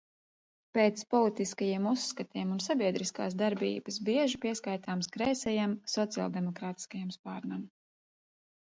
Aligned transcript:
Pēc 0.77 1.03
politiskajiem 1.13 1.85
uzskatiem 1.91 2.55
un 2.55 2.63
sabiedriskās 2.69 3.37
darbības 3.43 4.01
bieži 4.09 4.43
pieskaitāms 4.47 5.13
kreisajam, 5.19 5.79
sociāldemokrātiskajam 6.01 7.17
spārnam. 7.21 7.67